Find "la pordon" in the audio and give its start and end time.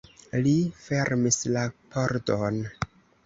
1.57-2.61